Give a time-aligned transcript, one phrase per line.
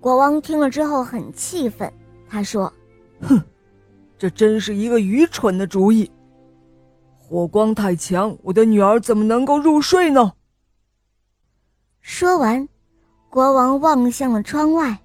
[0.00, 1.92] 国王听了之后很气愤，
[2.28, 2.72] 他说
[3.20, 3.42] ：“哼，
[4.16, 6.10] 这真是一个愚蠢的主意。
[7.18, 10.32] 火光太强，我的女儿怎么能够入睡呢？”
[12.00, 12.66] 说完，
[13.28, 14.96] 国王望向了窗外。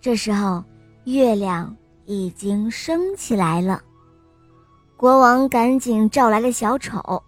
[0.00, 0.62] 这时候，
[1.04, 1.74] 月亮
[2.04, 3.82] 已经升起来了。
[4.96, 7.22] 国王赶紧召来了小丑。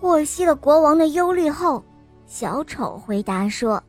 [0.00, 1.84] 获悉了国王的忧虑后，
[2.26, 3.82] 小丑回答说：“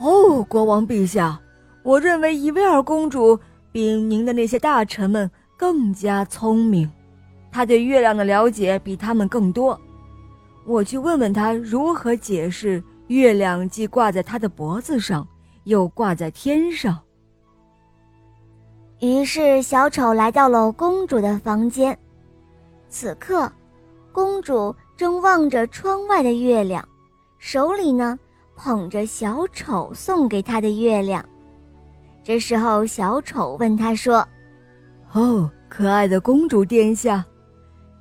[0.00, 1.38] 哦，国王陛下，
[1.82, 3.38] 我认为伊薇尔公主
[3.70, 6.90] 比您的那些大臣们更加聪明，
[7.52, 9.78] 她对月亮的了解比他们更多。
[10.64, 15.28] 我去问问她如何解释月亮既挂在她的脖子上，
[15.64, 16.98] 又挂在天上。”
[19.00, 21.96] 于是，小丑来到了公主的房间。
[22.88, 23.52] 此刻，
[24.12, 26.82] 公主正望着窗外的月亮，
[27.38, 28.18] 手里呢
[28.62, 31.24] 捧着小丑送给他的月亮。
[32.22, 34.26] 这时候，小丑问他说
[35.14, 37.24] ：“哦，可爱的公主殿下，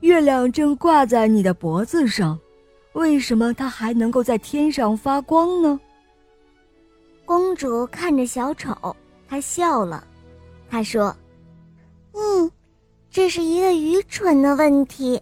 [0.02, 2.38] 月亮正挂在你的脖子上，
[2.92, 5.80] 为什么它还能够在天上发光呢？”
[7.24, 8.76] 公主看着小丑，
[9.30, 10.06] 她笑了。
[10.70, 11.16] 她说
[12.12, 12.52] ：“嗯，
[13.10, 15.22] 这是一个愚蠢的问题。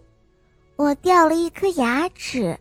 [0.77, 2.57] 我掉了一颗牙齿，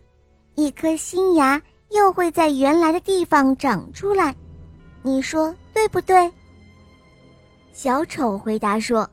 [0.53, 1.59] 一颗新牙
[1.89, 4.35] 又会在原来的地方长出来，
[5.01, 6.31] 你说对不对？”
[7.73, 9.09] 小丑回答说：“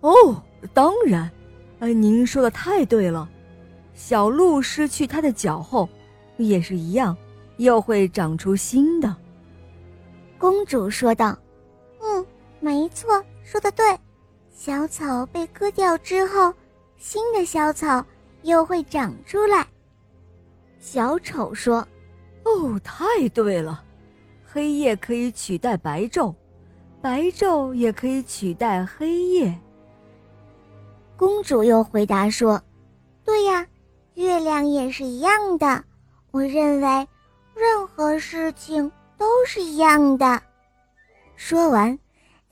[0.00, 0.42] 哦，
[0.74, 1.30] 当然，
[1.78, 3.28] 呃，您说的太对了。
[3.94, 5.88] 小鹿失去它的脚后，
[6.36, 7.16] 也是一样，
[7.56, 9.14] 又会长出新的。”
[10.38, 11.36] 公主说道。
[12.00, 12.26] 嗯
[12.60, 13.84] 没错，说的对。
[14.54, 16.52] 小草被割掉之后，
[16.96, 18.04] 新的小草
[18.42, 19.66] 又会长出来。
[20.78, 21.86] 小丑说
[22.44, 23.82] ：“哦，太对了，
[24.44, 26.34] 黑夜可以取代白昼，
[27.00, 29.58] 白昼也可以取代黑夜。”
[31.16, 32.60] 公主又回答说
[33.24, 33.66] ：“对呀，
[34.14, 35.84] 月亮也是一样的。
[36.30, 37.08] 我认为，
[37.54, 40.42] 任何事情都是一样的。”
[41.36, 41.98] 说完。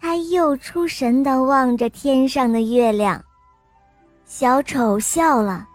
[0.03, 3.23] 他又出神的望着天上的月亮，
[4.25, 5.69] 小丑笑了，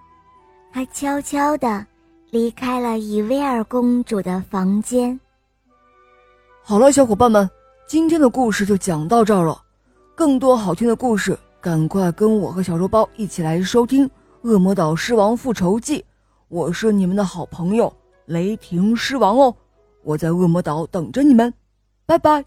[0.74, 1.86] 他悄悄的
[2.36, 5.18] 离开了伊薇尔公主的房间。
[6.62, 7.50] 好了，小伙伴们，
[7.88, 9.58] 今天的故事就讲到这儿了。
[10.14, 14.06] 更多好听的故事，赶快跟我和小肉包一起来收听
[14.42, 16.00] 《恶魔岛狮王复仇记》。
[16.50, 17.94] 我是你们的好朋友
[18.26, 19.56] 雷霆狮王哦，
[20.04, 21.54] 我在恶魔岛等着你们，
[22.06, 22.44] 拜拜。